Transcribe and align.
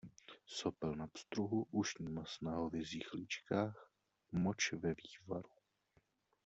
Sopel 0.47 0.95
na 0.95 1.07
pstruhu, 1.07 1.65
ušní 1.71 2.09
maz 2.09 2.41
na 2.41 2.55
hovězích 2.55 3.13
líčkách, 3.13 3.89
moč 4.31 4.73
ve 4.73 4.93
vývaru. 4.93 5.49